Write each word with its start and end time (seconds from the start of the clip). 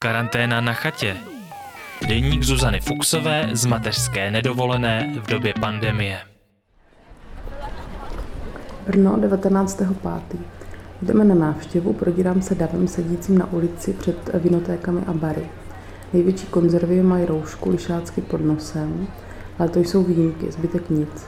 Karanténa 0.00 0.60
na 0.60 0.72
chatě. 0.72 1.16
Deník 2.08 2.42
Zuzany 2.42 2.80
Fuxové 2.80 3.48
z 3.52 3.66
mateřské 3.66 4.30
nedovolené 4.30 5.14
v 5.22 5.26
době 5.26 5.54
pandemie. 5.60 6.18
Brno 8.86 9.16
19.5. 9.16 10.20
Jdeme 11.02 11.24
na 11.24 11.34
návštěvu, 11.34 11.92
prodírám 11.92 12.42
se 12.42 12.54
davem 12.54 12.88
sedícím 12.88 13.38
na 13.38 13.52
ulici 13.52 13.92
před 13.92 14.30
vinotékami 14.34 15.00
a 15.06 15.12
bary. 15.12 15.46
Největší 16.12 16.46
konzervy 16.46 17.02
mají 17.02 17.24
roušku, 17.24 17.70
lišácky 17.70 18.20
pod 18.20 18.40
nosem, 18.40 19.06
ale 19.58 19.68
to 19.68 19.80
jsou 19.80 20.02
výjimky, 20.02 20.52
zbytek 20.52 20.90
nic. 20.90 21.26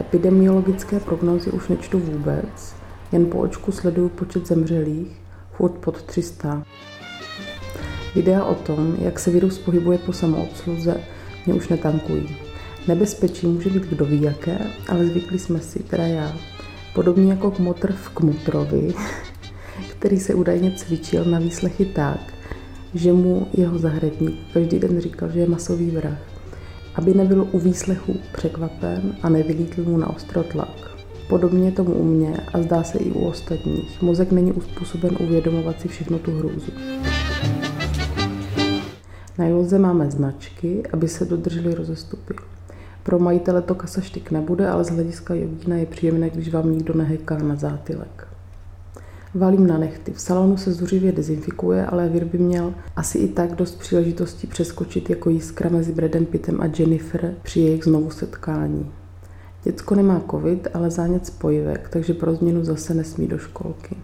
Epidemiologické 0.00 1.00
prognózy 1.00 1.50
už 1.50 1.68
nečtu 1.68 1.98
vůbec, 1.98 2.74
jen 3.12 3.26
po 3.26 3.38
očku 3.38 3.72
sleduju 3.72 4.08
počet 4.08 4.46
zemřelých, 4.46 5.20
furt 5.52 5.72
pod 5.72 6.02
300. 6.02 6.62
Videa 8.14 8.44
o 8.44 8.54
tom, 8.54 8.96
jak 8.98 9.20
se 9.20 9.30
virus 9.30 9.58
pohybuje 9.58 9.98
po 9.98 10.12
samoobsluze, 10.12 10.96
mě 11.46 11.54
už 11.54 11.68
netankují. 11.68 12.36
Nebezpečí 12.88 13.46
může 13.46 13.70
být 13.70 13.82
kdo 13.82 14.04
ví 14.04 14.22
jaké, 14.22 14.58
ale 14.88 15.06
zvykli 15.06 15.38
jsme 15.38 15.60
si, 15.60 15.78
teda 15.78 16.06
já. 16.06 16.36
Podobně 16.94 17.32
jako 17.32 17.50
kmotr 17.50 17.92
v 17.92 18.08
Kmotrovi, 18.08 18.94
který 19.90 20.20
se 20.20 20.34
údajně 20.34 20.72
cvičil 20.76 21.24
na 21.24 21.38
výslechy 21.38 21.84
tak, 21.84 22.34
že 22.94 23.12
mu 23.12 23.46
jeho 23.52 23.78
zahradník 23.78 24.34
každý 24.52 24.78
den 24.78 25.00
říkal, 25.00 25.30
že 25.30 25.40
je 25.40 25.48
masový 25.48 25.90
vrah, 25.90 26.18
aby 26.94 27.14
nebyl 27.14 27.48
u 27.52 27.58
výslechu 27.58 28.16
překvapen 28.32 29.16
a 29.22 29.28
nevylítl 29.28 29.84
mu 29.84 29.98
na 29.98 30.10
ostro 30.10 30.42
tlak. 30.42 30.92
Podobně 31.28 31.72
tomu 31.72 31.94
u 31.94 32.04
mě 32.04 32.36
a 32.54 32.62
zdá 32.62 32.82
se 32.82 32.98
i 32.98 33.10
u 33.10 33.24
ostatních. 33.24 34.02
Mozek 34.02 34.32
není 34.32 34.52
uspůsoben 34.52 35.16
uvědomovat 35.20 35.80
si 35.80 35.88
všechno 35.88 36.18
tu 36.18 36.38
hrůzu. 36.38 36.72
Na 39.38 39.46
Joze 39.46 39.78
máme 39.78 40.10
značky, 40.10 40.82
aby 40.92 41.08
se 41.08 41.24
dodržely 41.24 41.74
rozestupy. 41.74 42.34
Pro 43.02 43.18
majitele 43.18 43.62
to 43.62 43.74
kasa 43.74 44.00
štyk 44.00 44.30
nebude, 44.30 44.68
ale 44.68 44.84
z 44.84 44.90
hlediska 44.90 45.34
jogína 45.34 45.76
je 45.76 45.86
příjemné, 45.86 46.30
když 46.30 46.52
vám 46.52 46.72
nikdo 46.72 46.94
neheká 46.94 47.38
na 47.38 47.56
zátylek. 47.56 48.28
Valím 49.34 49.66
na 49.66 49.78
nechty. 49.78 50.12
V 50.12 50.20
salonu 50.20 50.56
se 50.56 50.72
zuřivě 50.72 51.12
dezinfikuje, 51.12 51.86
ale 51.86 52.08
Vir 52.08 52.24
by 52.24 52.38
měl 52.38 52.74
asi 52.96 53.18
i 53.18 53.28
tak 53.28 53.54
dost 53.54 53.78
příležitostí 53.78 54.46
přeskočit 54.46 55.10
jako 55.10 55.30
jiskra 55.30 55.70
mezi 55.70 55.92
Bradem 55.92 56.26
Pittem 56.26 56.60
a 56.60 56.64
Jennifer 56.78 57.34
při 57.42 57.60
jejich 57.60 57.84
znovu 57.84 58.10
setkání. 58.10 58.92
Děcko 59.64 59.94
nemá 59.94 60.22
covid, 60.30 60.68
ale 60.74 60.90
zánět 60.90 61.26
spojivek, 61.26 61.88
takže 61.88 62.14
pro 62.14 62.34
změnu 62.34 62.64
zase 62.64 62.94
nesmí 62.94 63.26
do 63.26 63.38
školky. 63.38 63.96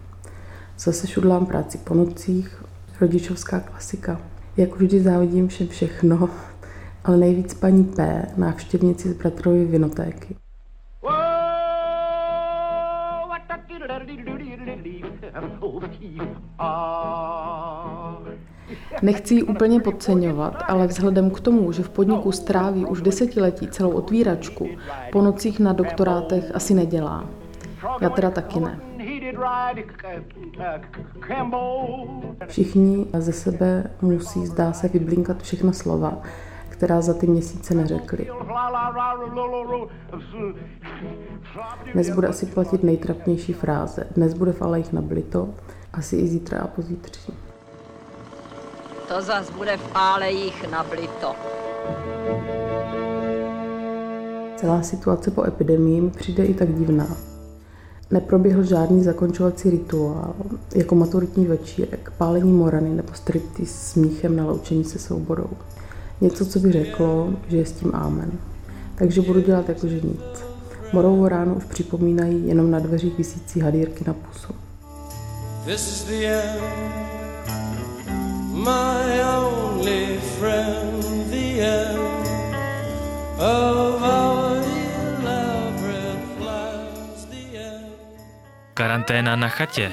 Zase 0.79 1.07
šudlám 1.07 1.47
práci 1.47 1.79
po 1.79 1.95
nocích, 1.95 2.65
rodičovská 3.01 3.61
klasika. 3.61 4.21
Jak 4.59 4.77
vždy 4.77 5.01
závidím 5.01 5.49
všem 5.49 5.69
všechno, 5.69 6.31
ale 7.05 7.17
nejvíc 7.17 7.55
paní 7.55 7.85
P, 7.85 8.27
návštěvnici 8.37 9.09
z 9.09 9.13
bratrovy 9.13 9.65
vinotéky. 9.65 10.37
Nechci 19.03 19.35
ji 19.35 19.43
úplně 19.43 19.81
podceňovat, 19.81 20.63
ale 20.69 20.87
vzhledem 20.87 21.31
k 21.31 21.41
tomu, 21.41 21.73
že 21.73 21.83
v 21.83 21.91
podniku 21.91 22.33
stráví 22.33 22.85
už 22.85 23.03
desetiletí 23.03 23.69
celou 23.69 23.91
otvíračku, 23.91 24.69
po 25.13 25.23
nocích 25.23 25.61
na 25.61 25.73
doktorátech 25.73 26.55
asi 26.55 26.75
nedělá. 26.75 27.29
Já 28.01 28.11
teda 28.11 28.31
taky 28.31 28.61
ne. 28.61 28.81
Všichni 32.47 33.07
ze 33.19 33.33
sebe 33.33 33.91
musí, 34.03 34.47
zdá 34.47 34.73
se, 34.73 34.89
vyblinkat 34.89 35.43
všechna 35.43 35.73
slova, 35.73 36.23
která 36.69 37.01
za 37.01 37.15
ty 37.15 37.27
měsíce 37.27 37.75
neřekli. 37.75 38.31
Dnes 41.93 42.11
bude 42.11 42.29
asi 42.29 42.47
platit 42.47 42.83
nejtrapnější 42.83 43.53
fráze. 43.53 44.07
Dnes 44.15 44.35
bude 44.35 44.53
v 44.53 44.63
alejch 44.63 44.93
nablito, 44.93 45.49
asi 45.93 46.17
i 46.17 46.29
zítra 46.29 46.61
a 46.61 46.67
pozítří. 46.67 47.35
To 49.09 49.23
zas 49.23 49.51
bude 49.51 49.77
v 49.77 49.91
alejích 49.95 50.71
nablito. 50.71 51.35
Celá 54.57 54.83
situace 54.83 55.31
po 55.31 55.45
epidemii 55.45 56.01
mi 56.01 56.11
přijde 56.11 56.45
i 56.45 56.55
tak 56.55 56.75
divná. 56.75 57.28
Neproběhl 58.11 58.63
žádný 58.63 59.05
zakončovací 59.05 59.71
rituál, 59.71 60.35
jako 60.75 60.95
maturitní 60.95 61.47
večírek, 61.47 62.13
pálení 62.19 62.53
morany 62.53 62.91
nebo 62.91 63.15
stripty 63.15 63.67
s 63.67 63.91
smíchem 63.91 64.37
na 64.37 64.47
loučení 64.47 64.85
se 64.85 64.99
souborou. 64.99 65.51
Něco, 66.21 66.47
co 66.47 66.59
by 66.59 66.73
řeklo, 66.73 67.31
že 67.49 67.57
je 67.57 67.67
s 67.67 67.73
tím 67.73 67.91
ámen. 67.95 68.33
Takže 68.95 69.23
budu 69.23 69.41
dělat 69.41 69.69
jako, 69.69 69.89
že 69.89 70.01
nic. 70.01 70.45
Morovou 70.93 71.29
ránu 71.29 71.55
už 71.55 71.65
připomínají 71.65 72.49
jenom 72.49 72.71
na 72.71 72.79
dveřích 72.79 73.19
vysící 73.19 73.61
hadírky 73.61 74.05
na 74.07 74.15
pusu. 74.15 74.53
This 75.65 75.89
is 75.89 76.05
the 76.05 76.27
end, 76.27 76.63
my 78.55 79.23
only 79.25 79.68
Karanténa 88.79 89.37
na 89.37 89.49
chatě. 89.49 89.93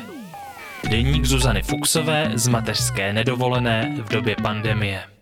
Deník 0.90 1.26
Zuzany 1.26 1.64
Fuxové 1.64 2.32
z 2.34 2.48
mateřské 2.48 3.14
nedovolené 3.14 3.96
v 3.98 4.10
době 4.10 4.36
pandemie. 4.42 5.15